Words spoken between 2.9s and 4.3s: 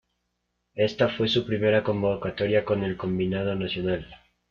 combinado nacional.